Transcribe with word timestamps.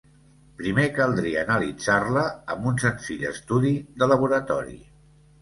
Primer 0.61 0.85
caldria 0.95 1.43
analitzar-la 1.47 2.23
amb 2.55 2.67
un 2.73 2.81
senzill 2.85 3.27
estudi 3.33 3.75
de 4.01 4.09
laboratori. 4.13 4.77